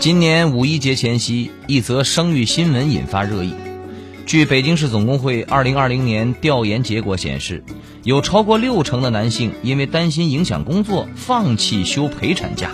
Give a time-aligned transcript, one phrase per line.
[0.00, 3.52] 今年五一节前夕，一则生育新闻引发热议。
[4.24, 7.62] 据北京市总工会二零二零年调研结果显示，
[8.02, 12.70] 有超过六成的男性因为担心影响工作，放弃休陪产假。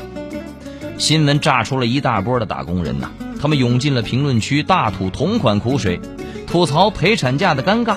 [0.99, 5.99] 新闻炸出了一大波的打工人呐，他们涌进了评论区，大吐同款苦水，
[6.47, 7.97] 吐槽陪产假的尴尬。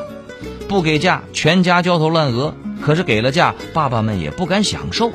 [0.67, 5.11] 不给假，全家焦头烂额；可是给了假，爸爸们也不敢享受。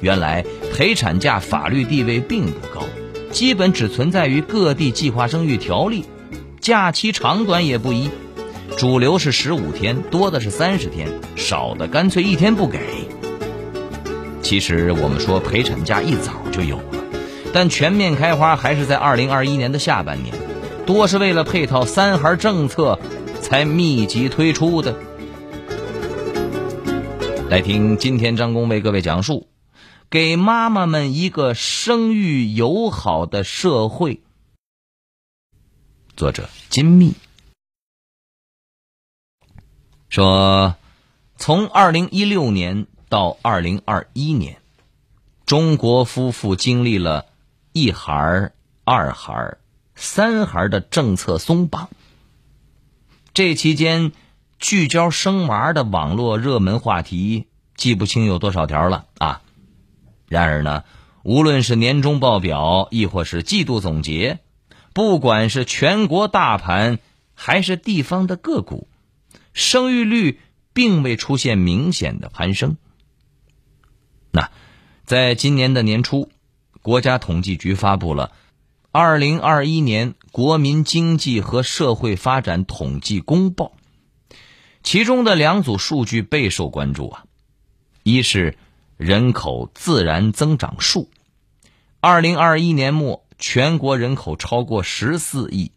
[0.00, 2.84] 原来陪产假法律地位并不高。
[3.30, 6.04] 基本只存在于各地计划生育条例，
[6.60, 8.10] 假期长短也不一，
[8.76, 12.80] 主流是十五天，多的是三十天，少的干脆一天不给。
[14.42, 17.04] 其实我们说陪产假一早就有了，
[17.52, 20.34] 但全面开花还是在二零二一年的下半年，
[20.84, 22.98] 多是为了配套三孩政策
[23.40, 24.96] 才密集推出的。
[27.48, 29.46] 来听今天张工为各位讲述。
[30.10, 34.20] 给妈妈们一个生育友好的社会。
[36.16, 37.14] 作者金密
[40.08, 40.74] 说
[41.38, 44.60] ：“从二零一六年到二零二一年，
[45.46, 47.26] 中国夫妇经历了
[47.72, 48.50] 一孩、
[48.82, 49.58] 二孩、
[49.94, 51.88] 三孩的政策松绑。
[53.32, 54.10] 这期间，
[54.58, 59.42] 聚焦生娃的网络热门话题记不清有多少条了啊！”
[60.30, 60.84] 然而呢，
[61.24, 64.38] 无论是年终报表，亦或是季度总结，
[64.92, 67.00] 不管是全国大盘
[67.34, 68.86] 还是地方的个股，
[69.52, 70.38] 生育率
[70.72, 72.76] 并未出现明显的攀升。
[74.30, 74.52] 那，
[75.04, 76.30] 在今年的年初，
[76.80, 78.28] 国家统计局发布了
[78.92, 83.72] 《二零二一年国民经济和社会发展统计公报》，
[84.84, 87.24] 其中的两组数据备受关注啊，
[88.04, 88.56] 一是。
[89.00, 91.08] 人口自然增长数，
[92.00, 95.72] 二零二一年末全国人口超过十四亿，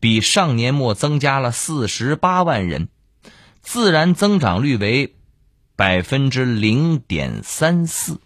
[0.00, 2.88] 比上年末增加了四十八万人，
[3.60, 5.14] 自然增长率为
[5.76, 8.22] 百分之零点三四。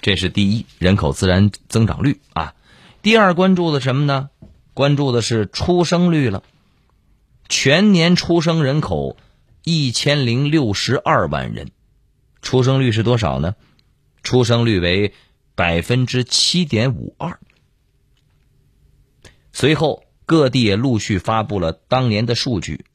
[0.00, 2.54] 这是第一，人口自然增长率啊。
[3.02, 4.30] 第二，关注的什么呢？
[4.74, 6.44] 关注的是出生率了。
[7.48, 9.16] 全年出生人口
[9.64, 11.72] 一千零六十二万人。
[12.46, 13.56] 出生率是多少呢？
[14.22, 15.14] 出生率为
[15.56, 17.40] 百分之七点五二。
[19.52, 22.86] 随后，各地也陆续发布了当年的数据。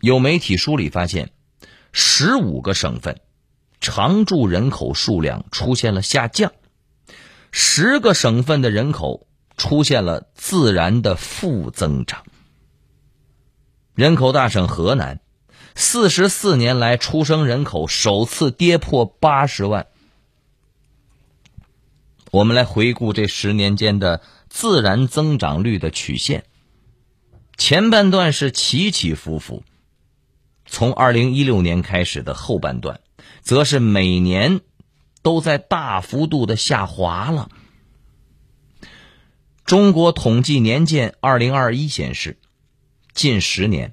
[0.00, 1.32] 有媒体梳理发现，
[1.92, 3.20] 十五个省份
[3.78, 6.54] 常住人口数量出现了下降，
[7.50, 9.26] 十个省份的人口
[9.58, 12.24] 出现了自然的负增长。
[13.94, 15.20] 人口大省河南。
[15.74, 19.86] 四十四年来，出生人口首次跌破八十万。
[22.30, 26.44] 我们来回顾这十年间的自然增长率的曲线，
[27.56, 29.64] 前半段是起起伏伏，
[30.64, 33.00] 从二零一六年开始的后半段，
[33.40, 34.60] 则是每年
[35.22, 37.48] 都在大幅度的下滑了。
[39.64, 42.38] 中国统计年鉴二零二一显示，
[43.12, 43.92] 近十年。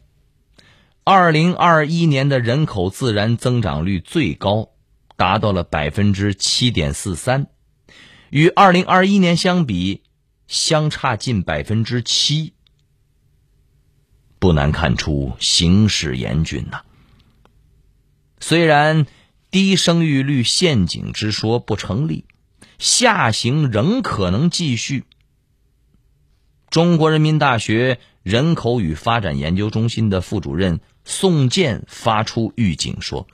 [1.04, 4.70] 二零二一年的人口自然增长率最高，
[5.18, 7.48] 达到了百分之七点四三，
[8.30, 10.04] 与二零二一年相比，
[10.48, 12.54] 相差近百分之七。
[14.38, 16.84] 不难看出形势严峻呐。
[18.40, 19.08] 虽然
[19.50, 22.26] 低生育率陷阱之说不成立，
[22.78, 25.06] 下行仍可能继续。
[26.70, 30.80] 中国人民大学人口与发展研究中心的副主任。
[31.04, 33.28] 宋健发出预警说：“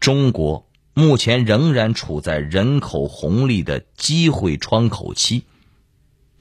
[0.00, 5.44] 中国目前仍然处在人口红利的机会窗口期，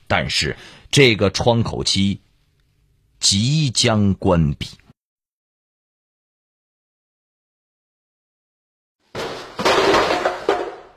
[0.07, 0.57] 但是
[0.89, 2.21] 这个窗口期
[3.19, 4.69] 即将关闭。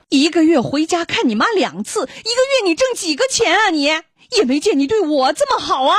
[0.09, 3.70] 一个月回家看你妈两次，一个月你挣几个钱啊？
[3.70, 3.87] 你
[4.31, 5.97] 也没见你对我这么好啊！”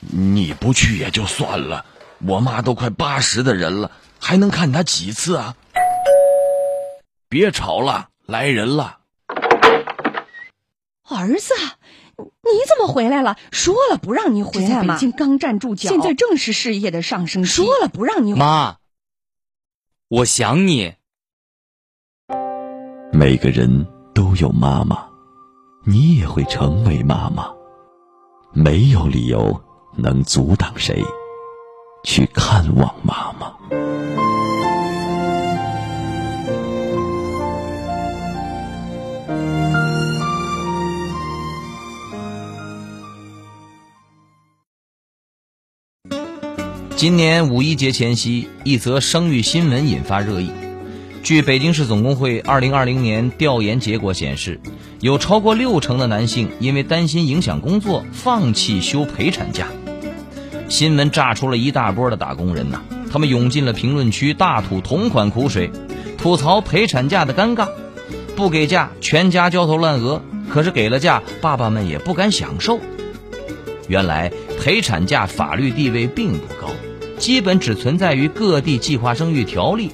[0.00, 1.86] 你不去也就算了，
[2.26, 5.56] 我妈都快八十的人了，还能看她几次啊？
[7.28, 8.98] 别吵了，来人了！
[11.08, 11.54] 儿子，
[12.16, 13.36] 你怎么回来了？
[13.50, 17.50] 说了不让你回来嘛北京刚站住脚，现在正是事业的上升期。
[17.50, 18.76] 说了不让你回妈，
[20.08, 20.94] 我想你。
[23.12, 25.08] 每个人都有妈妈，
[25.86, 27.46] 你也会成为妈妈。
[28.54, 29.60] 没有理由
[29.96, 31.02] 能阻挡谁
[32.04, 33.52] 去看望妈妈。
[46.96, 50.50] 今年五一节前夕，一则生育新闻引发热议。
[51.22, 54.60] 据北京市总工会二零二零年调研结果显示，
[55.04, 59.66] 有超过六成的男性因为担心影响工作，放弃休陪产假。
[60.70, 62.80] 新闻炸出了一大波的打工人呐，
[63.12, 65.70] 他们涌进了评论区，大吐同款苦水，
[66.16, 67.68] 吐槽陪产假的尴尬。
[68.34, 72.80] 不给假，全家焦头烂额；可是给了假，爸爸们也不敢享受。
[73.88, 76.70] 原来陪产假法律地位并不高，
[77.18, 79.90] 基本只存在于各地计划生育条例，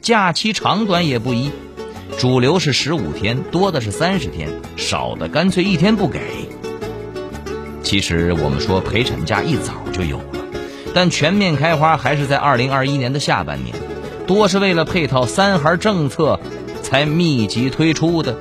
[0.00, 1.48] 假期长短也不一，
[2.16, 6.20] 主流是十五天，多的是三十天，少的干脆一天不给。
[7.82, 10.44] 其实我们说陪产假一早就有了，
[10.94, 13.76] 但全面开花还是在二零二一年的下半年，
[14.26, 16.40] 多是为了配套三孩政策
[16.82, 18.38] 才密集推出的。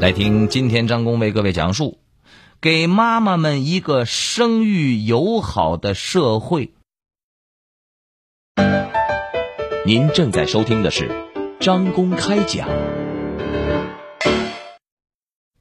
[0.00, 1.98] 来听今天张工为各位讲述。
[2.60, 6.72] 给妈妈们一个生育友好的社会。
[9.88, 11.08] 您正在收听的是
[11.60, 12.68] 张公开讲，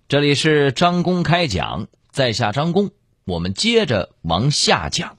[0.09, 2.91] 这里是张公开讲，在下张公，
[3.23, 5.17] 我们接着往下讲。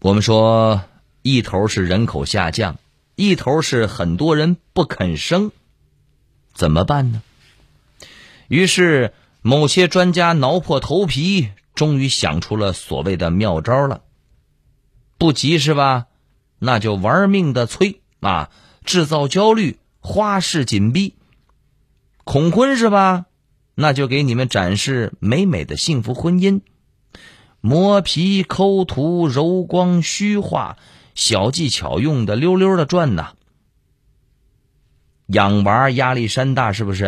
[0.00, 0.82] 我们说，
[1.22, 2.76] 一头是人口下降，
[3.14, 5.52] 一头是很多人不肯生，
[6.52, 7.22] 怎么办呢？
[8.48, 9.14] 于是。
[9.40, 14.02] 某些专家挠破头皮，终于想出了所谓的妙招了。
[15.16, 16.08] 不急是吧？
[16.60, 18.50] 那就玩命的催啊，
[18.84, 21.16] 制造焦虑，花式紧逼。
[22.22, 23.26] 恐婚是吧？
[23.74, 26.60] 那就给你们展示美美的幸福婚姻，
[27.60, 30.76] 磨皮、抠图、柔光、虚化，
[31.16, 33.32] 小技巧用的溜溜的转呐。
[35.26, 37.04] 养娃压力山大是不是？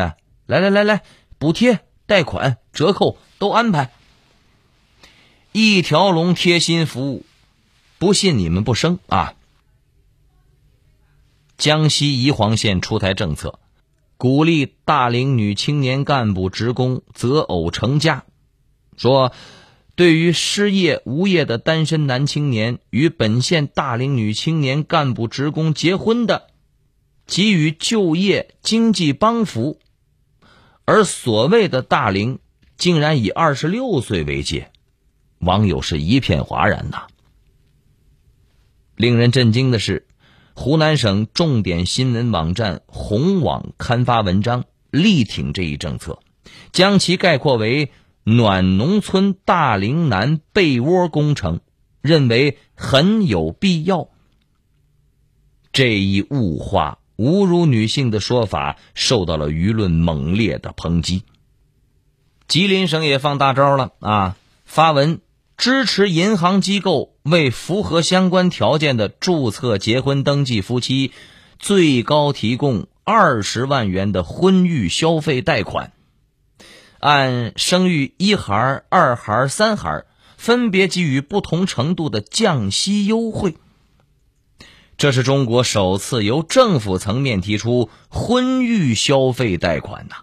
[0.47, 1.03] 来来来来，
[1.39, 1.81] 补贴。
[2.05, 3.91] 贷款折扣都安排，
[5.53, 7.25] 一条龙贴心服务，
[7.99, 9.35] 不信你们不生啊！
[11.57, 13.61] 江西宜黄县出台政策，
[14.17, 18.25] 鼓励大龄女青年干部职工择偶成家，
[18.97, 19.33] 说
[19.95, 26.49] 对于失业无业的单身男青年与本县大龄女青年干部职工结婚的，
[27.27, 29.79] 给予就业经济帮扶。
[30.85, 32.41] 而所谓的大龄，
[32.77, 34.73] 竟然以二十六岁为界，
[35.39, 37.07] 网友是一片哗然呐。
[38.97, 40.07] 令人震惊的是，
[40.55, 46.19] 湖南省重点新闻网站红网刊发文章力挺这一政策，
[46.73, 47.91] 将其概括为
[48.25, 51.61] “暖农村大龄男被窝工程”，
[52.01, 54.09] 认为很有必要。
[55.73, 56.99] 这一物化。
[57.19, 61.23] 侮辱女性的说法受到了舆论猛烈的抨击。
[62.49, 64.37] 吉林省也放大招了啊！
[64.65, 65.21] 发文
[65.57, 71.13] 支持银行机构为符合相关条件的注册结婚登记夫妻，
[71.59, 75.93] 最高提供二十万元的婚育消费贷款，
[76.99, 80.05] 按生育一孩、二孩、三孩，
[80.37, 83.57] 分别给予不同程度的降息优惠。
[84.97, 90.17] 这是中国首次由政府层面提出婚育消费贷款呐。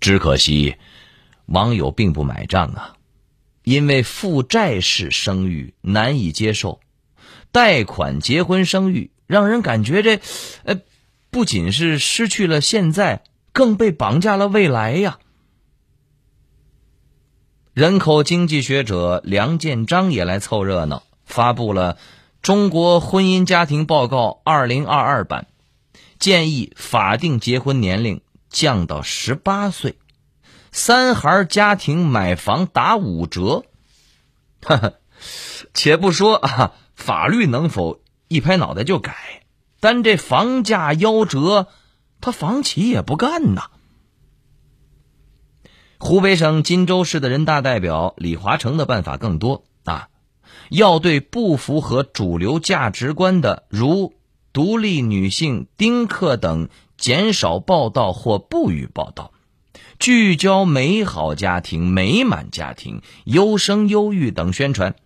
[0.00, 0.76] 只可惜，
[1.46, 2.96] 网友并不买账啊，
[3.64, 6.80] 因为负债式生育难以接受，
[7.52, 10.20] 贷款结婚生育让人感觉这，
[10.64, 10.80] 呃，
[11.30, 15.18] 不仅是失去了现在，更被绑架了未来呀。
[17.72, 21.96] 人口经济学者梁建章也来凑热闹，发布了。
[22.42, 25.46] 中国婚姻家庭报告二零二二版
[26.18, 29.94] 建议法定结婚年龄降到十八岁，
[30.72, 33.64] 三孩家庭买房打五折。
[34.62, 34.92] 哈哈，
[35.74, 39.44] 且不说啊，法律能否一拍脑袋就改，
[39.80, 41.68] 但这房价夭折，
[42.20, 43.70] 他房企也不干呐。
[45.98, 50.08] 湖北省荆州市的人大代表李华成的办法更多啊。
[50.70, 54.14] 要对不符合主流价值观的，如
[54.54, 59.32] 独立女性、丁克等减少报道或不予报道，
[60.02, 64.96] 聚焦美好家庭、美满家庭、优生优育等宣传。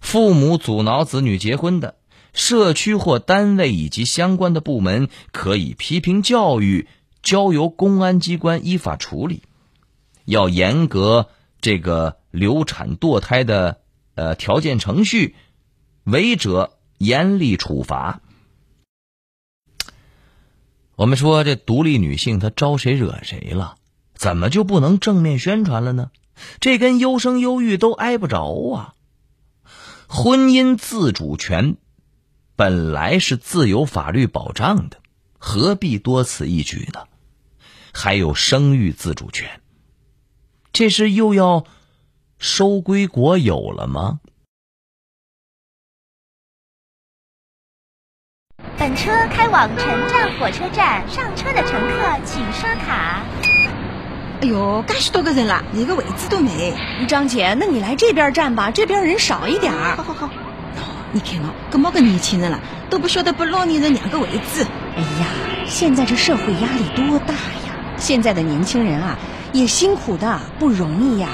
[0.00, 1.96] 父母阻挠子女结婚的，
[2.32, 6.86] 社区或单位以及相关的部门可以批评教育，
[7.24, 9.42] 交由公安机关依法处理。
[10.24, 13.80] 要严格这个流产堕胎的
[14.14, 15.34] 呃条件程序，
[16.04, 18.20] 违者严厉处罚。
[20.94, 23.74] 我们说这独立女性她招谁惹谁了？
[24.18, 26.10] 怎么就不能正面宣传了呢？
[26.60, 28.94] 这跟优生优育都挨不着啊！
[30.08, 31.76] 婚姻自主权
[32.56, 35.00] 本来是自有法律保障的，
[35.38, 37.06] 何必多此一举呢？
[37.92, 39.60] 还有生育自主权，
[40.72, 41.64] 这是又要
[42.38, 44.20] 收归国有了吗？
[48.76, 53.24] 本车开往陈站火车站，上车的乘客请刷卡。
[54.40, 56.72] 哎呦，干许多个人了，一个位置都没。
[57.08, 59.96] 张姐，那你来这边站吧，这边人少一点儿。
[59.96, 60.30] 好好好。
[61.10, 64.64] 你看嘛，这么个年轻人了，都不晓得把老年人让个位置。
[64.96, 65.26] 哎呀，
[65.66, 67.74] 现在这社会压力多大呀！
[67.96, 69.18] 现在的年轻人啊，
[69.52, 71.28] 也辛苦的，不容易呀。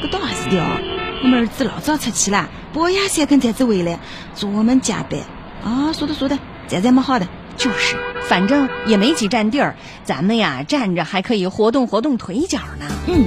[0.00, 0.80] 这倒还是的哦。
[1.22, 3.98] 我们儿子老早出去了，半夜三更才子回来，
[4.34, 5.20] 做我们加班。
[5.62, 6.38] 啊，说的说的。
[6.68, 7.26] 在这么好的，
[7.60, 12.86] 就是，反正也没几站地儿，咱们呀站着还可以活动活动腿脚呢。
[13.06, 13.26] 嗯，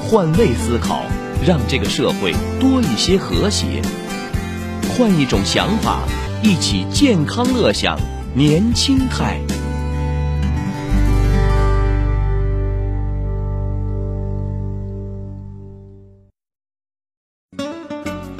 [0.00, 1.02] 换位思考，
[1.46, 3.82] 让这个社会多一些和谐。
[4.96, 6.00] 换一种想法，
[6.42, 7.98] 一起健康乐享
[8.34, 9.38] 年轻态。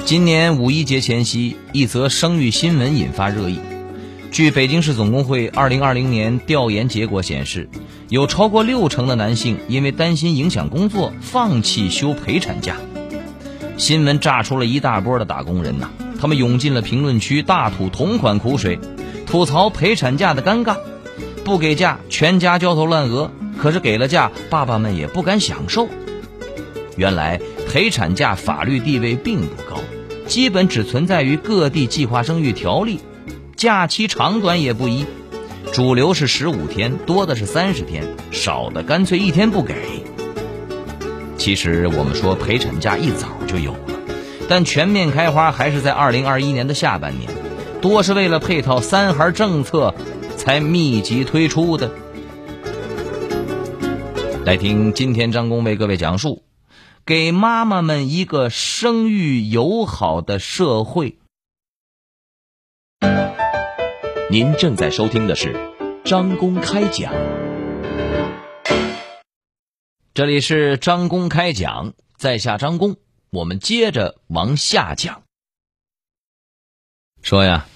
[0.03, 3.59] 今年五一节前夕，一则生育新闻引发热议。
[4.31, 7.69] 据北京市总工会二零二零年调研结果显示，
[8.09, 12.75] 有超过六成的男性因为担心影响工作，放弃休陪产假。
[13.77, 18.79] 新闻炸出了一大波的打工人呐，他们涌进了评论区，大吐同款苦水，
[19.25, 20.77] 吐槽陪产假的尴尬。
[21.43, 25.87] 不给假，全家焦头烂额；可是给了假，爸爸们也不敢享受。
[26.95, 29.79] 原来陪产假法律地位并不高。
[30.27, 32.99] 基本只存在于各地计划生育条例，
[33.57, 35.03] 假期长短也不一，
[35.73, 39.73] 主流是十五天，多的是三十天，少的干脆一天不给。
[41.39, 43.99] 其实我们说陪产假一早就有了，
[44.47, 47.31] 但全面开花还是在二零二一年的下半年，
[47.81, 49.95] 多是为了配套三孩政策
[50.35, 51.89] 才密集推出的。
[54.45, 56.43] 来听今天张工为各位讲述。
[57.07, 61.17] 给妈妈们一个生育友好的社会。
[64.29, 65.55] 您正在收听的是
[66.03, 67.13] 张公开讲，
[70.13, 72.97] 这里是张公开讲，在下张公，
[73.29, 75.23] 我们接着往下讲。
[77.21, 77.67] 说呀，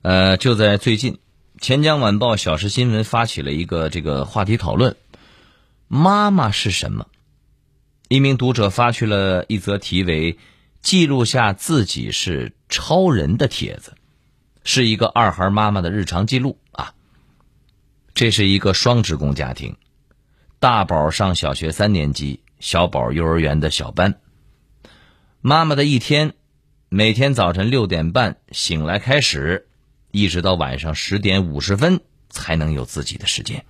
[0.00, 1.18] 呃，就在最近，
[1.60, 4.96] 钱江晚报小时新闻发起了一个这个话题讨论：
[5.88, 7.06] 妈妈是什么？
[8.08, 10.38] 一名读者发去了一则题为
[10.80, 13.92] “记录下自己是超人”的帖子，
[14.66, 16.92] 是一个二孩妈妈的日常记录啊。
[18.14, 19.76] 这是一个双职工家庭，
[20.58, 24.18] 大宝上小学三年级，小宝幼儿园的小班。
[25.40, 26.34] 妈妈的一天，
[26.88, 29.68] 每天早晨六点半醒来开始，
[30.10, 33.64] 一直到晚上十点五十分才能有自己的时间。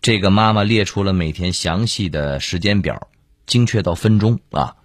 [0.00, 3.08] 这个妈妈列出了每天详细的时间表，
[3.44, 4.76] 精确到分钟啊。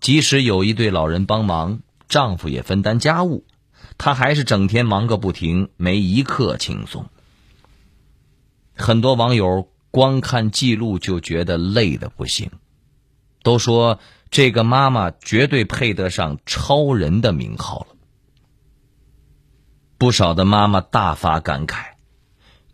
[0.00, 3.44] 即使有一对老人帮忙，丈夫也分担家务，
[4.02, 7.04] 她还是整天忙个不停，没一刻轻松。
[8.74, 12.50] 很多网友光看记录就觉得累的不行，
[13.42, 17.96] 都说这个妈妈绝对配得上超人的名号了。
[19.98, 21.90] 不少的妈妈大发感慨，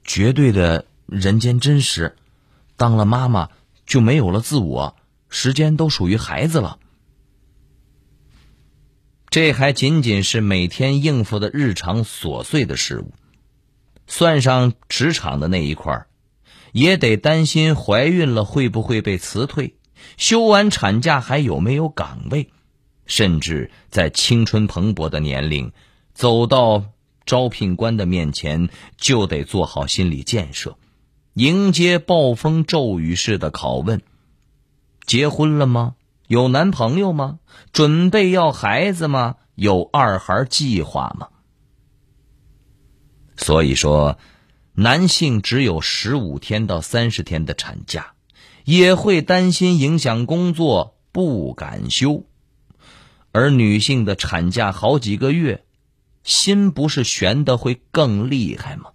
[0.04, 0.86] 绝对的。
[1.06, 2.16] 人间真实，
[2.76, 3.50] 当了妈妈
[3.86, 4.96] 就没有了自我，
[5.28, 6.80] 时间都属于孩子了。
[9.28, 13.12] 这还仅仅是每天应付的日常琐碎的事物，
[14.06, 16.06] 算上职场的那一块
[16.72, 19.74] 也得担心怀孕了会不会被辞退，
[20.16, 22.50] 休完产假还有没有岗位，
[23.04, 25.72] 甚至在青春蓬勃的年龄，
[26.14, 26.84] 走到
[27.24, 30.78] 招聘官的面前就得做好心理建设。
[31.34, 34.00] 迎接暴风骤雨式的拷问：
[35.04, 35.94] 结婚了吗？
[36.28, 37.38] 有男朋友吗？
[37.72, 39.36] 准备要孩子吗？
[39.54, 41.28] 有二孩计划吗？
[43.36, 44.18] 所以说，
[44.74, 48.14] 男性只有十五天到三十天的产假，
[48.64, 52.24] 也会担心影响工作，不敢休；
[53.32, 55.64] 而女性的产假好几个月，
[56.24, 58.90] 心不是悬的会更厉害吗？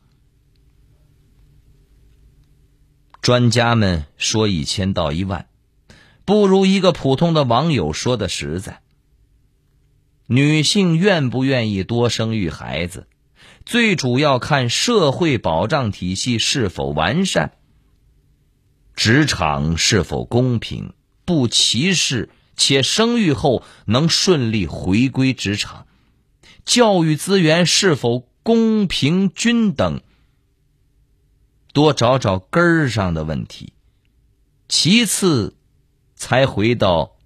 [3.22, 5.48] 专家们说一千到一万，
[6.32, 8.82] 不如一个普通的网友说的实在。
[10.28, 13.06] 女性愿不愿意多生育孩子，
[13.66, 17.52] 最主要看社会保障体系是否完善，
[18.96, 20.94] 职场是否公平、
[21.26, 25.86] 不歧视，且生育后能顺利回归职场，
[26.64, 30.00] 教育资源是否公平均等。
[31.74, 33.74] 多找找根儿上的问题，
[34.70, 35.58] 其次
[36.22, 37.18] 才回到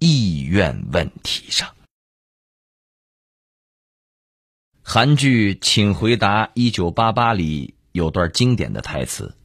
[0.00, 1.76] 意愿问题上。
[4.82, 9.36] 韩剧《请回答一九八八》里有段经典的台词：“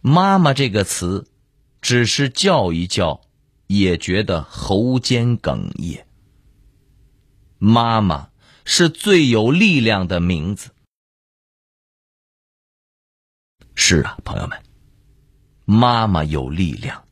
[0.00, 1.28] 妈妈这个词，
[1.80, 3.20] 只是叫一叫，
[3.66, 6.06] 也觉得喉间哽咽。
[7.58, 8.30] 妈妈
[8.64, 10.70] 是最有力量的名字。”
[13.74, 14.62] 是啊，朋友们，
[15.64, 17.04] 妈妈有力量，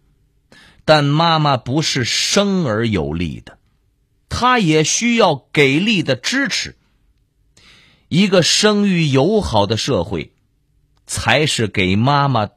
[0.89, 3.59] 但妈妈不是生而有力的，
[4.31, 6.79] 她也需要给力的支持。
[8.09, 10.33] 一个生育友好的社会，
[11.07, 12.49] 才是给妈妈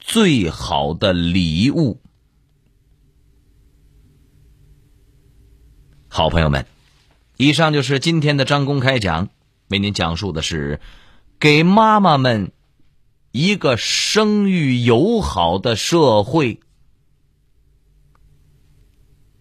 [0.00, 2.00] 最好的礼物。
[6.08, 6.66] 好朋友们，
[7.36, 9.28] 以上就是今天的张公开讲，
[9.68, 10.80] 为您讲述的是
[11.38, 12.50] 给妈妈们。
[13.30, 16.58] 一个生育友好的社会，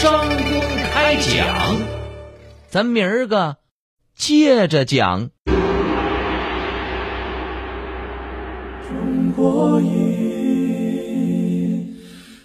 [0.00, 0.38] 张公
[0.92, 1.76] 开讲，
[2.68, 3.56] 咱明儿个
[4.14, 5.30] 接着讲。
[8.88, 9.96] 中国音，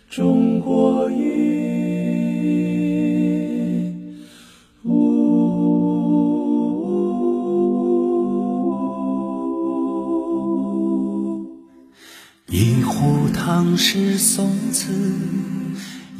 [0.10, 1.32] 中国音。
[12.48, 14.92] 一壶唐诗宋词，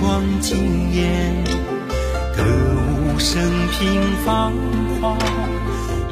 [0.00, 1.34] 光惊艳。
[2.36, 4.52] 歌舞升平芳
[5.00, 5.16] 华，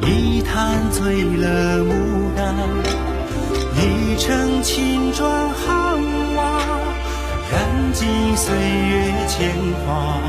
[0.01, 1.91] 一坛醉了牡
[2.35, 2.55] 丹。
[3.75, 5.97] 一城青砖汉
[6.35, 6.59] 瓦，
[7.51, 9.51] 燃尽岁月铅
[9.85, 10.19] 华。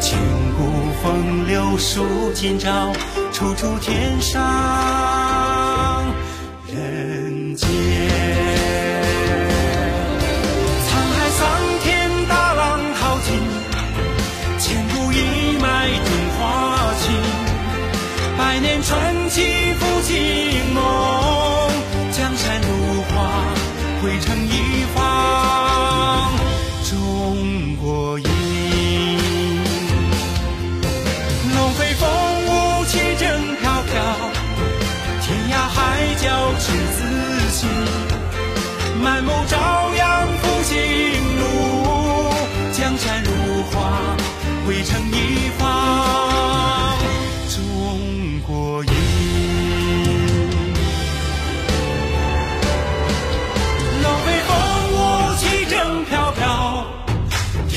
[0.00, 0.18] 千
[0.56, 0.60] 古
[1.02, 2.04] 风流数
[2.34, 2.92] 今朝，
[3.32, 4.42] 处处天上
[19.34, 19.71] 年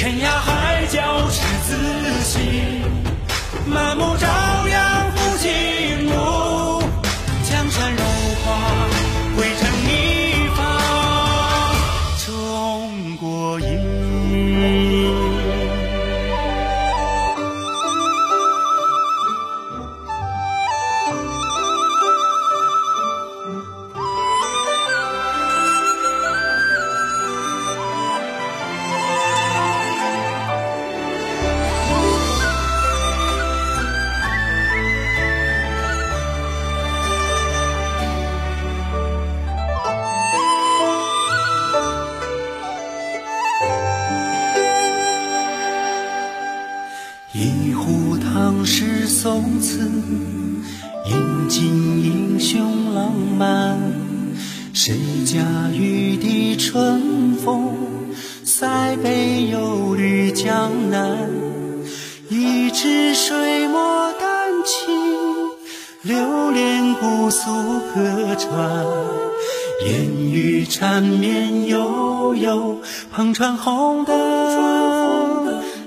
[0.06, 2.84] 天涯海角赤子心。
[3.66, 4.45] 满目朝
[70.78, 72.78] 缠绵悠悠，
[73.10, 74.14] 捧穿红灯，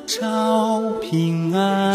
[0.07, 1.88] 照平安。